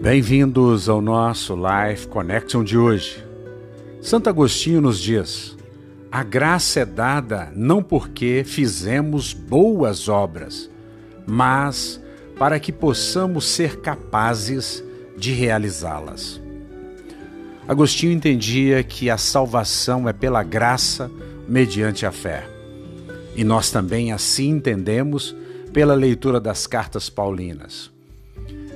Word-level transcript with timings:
Bem-vindos 0.00 0.88
ao 0.88 1.02
nosso 1.02 1.56
Life 1.56 2.06
Connection 2.06 2.62
de 2.62 2.78
hoje. 2.78 3.26
Santo 4.00 4.28
Agostinho 4.28 4.80
nos 4.80 5.00
diz: 5.00 5.56
a 6.08 6.22
graça 6.22 6.78
é 6.80 6.84
dada 6.84 7.52
não 7.56 7.82
porque 7.82 8.44
fizemos 8.46 9.32
boas 9.32 10.08
obras, 10.08 10.70
mas 11.26 12.00
para 12.38 12.60
que 12.60 12.70
possamos 12.70 13.44
ser 13.44 13.80
capazes 13.80 14.84
de 15.16 15.32
realizá-las. 15.32 16.40
Agostinho 17.66 18.12
entendia 18.12 18.84
que 18.84 19.10
a 19.10 19.18
salvação 19.18 20.08
é 20.08 20.12
pela 20.12 20.44
graça 20.44 21.10
mediante 21.48 22.06
a 22.06 22.12
fé. 22.12 22.48
E 23.34 23.42
nós 23.42 23.72
também 23.72 24.12
assim 24.12 24.50
entendemos 24.50 25.34
pela 25.72 25.94
leitura 25.94 26.38
das 26.38 26.68
cartas 26.68 27.10
paulinas. 27.10 27.97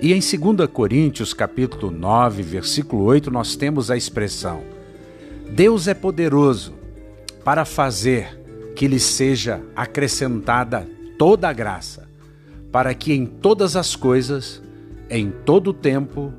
E 0.02 0.12
em 0.12 0.18
2 0.18 0.68
Coríntios, 0.68 1.32
capítulo 1.32 1.92
9, 1.92 2.42
versículo 2.42 3.04
8, 3.04 3.30
nós 3.30 3.54
temos 3.54 3.88
a 3.88 3.96
expressão: 3.96 4.64
Deus 5.48 5.86
é 5.86 5.94
poderoso 5.94 6.74
para 7.44 7.64
fazer 7.64 8.36
que 8.74 8.88
lhe 8.88 8.98
seja 8.98 9.62
acrescentada 9.76 10.88
toda 11.16 11.48
a 11.48 11.52
graça, 11.52 12.08
para 12.72 12.92
que 12.94 13.12
em 13.12 13.24
todas 13.24 13.76
as 13.76 13.94
coisas, 13.94 14.60
em 15.08 15.30
todo 15.30 15.68
o 15.68 15.74
tempo, 15.74 16.32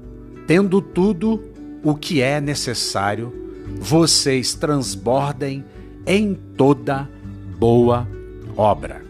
tendo 0.46 0.82
tudo 0.82 1.42
o 1.82 1.96
que 1.96 2.22
é 2.22 2.42
necessário, 2.42 3.32
vocês 3.80 4.54
transbordem 4.54 5.64
em 6.06 6.34
toda 6.34 7.10
boa 7.58 8.06
obra. 8.58 9.03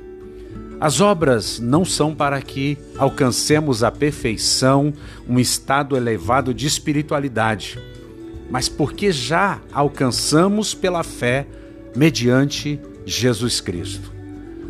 As 0.80 1.00
obras 1.00 1.60
não 1.60 1.86
são 1.86 2.14
para 2.14 2.42
que 2.42 2.78
alcancemos 2.98 3.84
a 3.84 3.92
perfeição, 3.92 4.94
um 5.28 5.40
estado 5.40 5.96
elevado 5.96 6.54
de 6.54 6.68
espiritualidade, 6.68 7.80
mas 8.50 8.68
porque 8.68 9.12
já 9.12 9.62
alcançamos 9.72 10.74
pela 10.74 11.04
fé 11.04 11.48
mediante 11.96 12.80
Jesus 13.06 13.62
Cristo. 13.62 14.12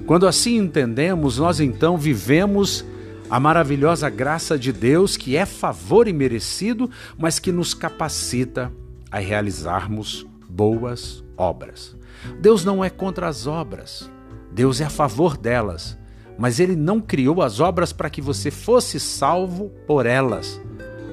Quando 0.05 0.27
assim 0.27 0.57
entendemos, 0.57 1.37
nós 1.37 1.59
então 1.59 1.97
vivemos 1.97 2.85
a 3.29 3.39
maravilhosa 3.39 4.09
graça 4.09 4.57
de 4.59 4.71
Deus, 4.71 5.17
que 5.17 5.35
é 5.35 5.45
favor 5.45 6.07
imerecido, 6.07 6.89
mas 7.17 7.39
que 7.39 7.51
nos 7.51 7.73
capacita 7.73 8.71
a 9.09 9.17
realizarmos 9.17 10.27
boas 10.47 11.23
obras. 11.37 11.95
Deus 12.39 12.63
não 12.63 12.83
é 12.83 12.89
contra 12.89 13.27
as 13.27 13.47
obras, 13.47 14.09
Deus 14.53 14.79
é 14.79 14.85
a 14.85 14.89
favor 14.89 15.35
delas, 15.35 15.97
mas 16.37 16.59
Ele 16.59 16.75
não 16.75 17.01
criou 17.01 17.41
as 17.41 17.59
obras 17.59 17.91
para 17.91 18.09
que 18.09 18.21
você 18.21 18.51
fosse 18.51 18.99
salvo 18.99 19.69
por 19.87 20.05
elas, 20.05 20.61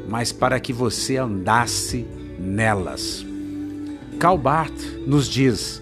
mas 0.09 0.31
para 0.31 0.61
que 0.61 0.73
você 0.73 1.17
andasse 1.17 2.07
nelas. 2.39 3.25
Calbart 4.19 4.75
nos 5.07 5.27
diz: 5.29 5.81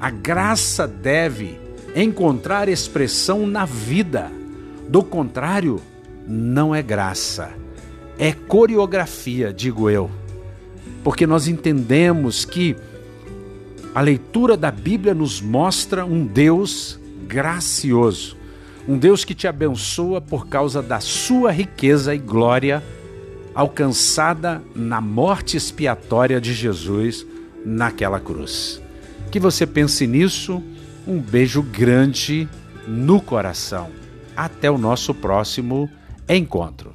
a 0.00 0.10
graça 0.10 0.88
deve 0.88 1.60
encontrar 1.94 2.68
expressão 2.68 3.46
na 3.46 3.64
vida, 3.64 4.30
do 4.88 5.02
contrário, 5.02 5.80
não 6.26 6.74
é 6.74 6.82
graça, 6.82 7.50
é 8.18 8.32
coreografia, 8.32 9.52
digo 9.52 9.88
eu, 9.88 10.10
porque 11.04 11.24
nós 11.24 11.46
entendemos 11.46 12.44
que 12.44 12.76
a 13.96 14.02
leitura 14.02 14.58
da 14.58 14.70
Bíblia 14.70 15.14
nos 15.14 15.40
mostra 15.40 16.04
um 16.04 16.26
Deus 16.26 17.00
gracioso, 17.26 18.36
um 18.86 18.98
Deus 18.98 19.24
que 19.24 19.34
te 19.34 19.48
abençoa 19.48 20.20
por 20.20 20.48
causa 20.48 20.82
da 20.82 21.00
sua 21.00 21.50
riqueza 21.50 22.14
e 22.14 22.18
glória 22.18 22.84
alcançada 23.54 24.62
na 24.74 25.00
morte 25.00 25.56
expiatória 25.56 26.38
de 26.38 26.52
Jesus 26.52 27.26
naquela 27.64 28.20
cruz. 28.20 28.82
Que 29.30 29.40
você 29.40 29.66
pense 29.66 30.06
nisso. 30.06 30.62
Um 31.08 31.18
beijo 31.18 31.62
grande 31.62 32.46
no 32.86 33.18
coração. 33.18 33.88
Até 34.36 34.70
o 34.70 34.76
nosso 34.76 35.14
próximo 35.14 35.88
encontro. 36.28 36.92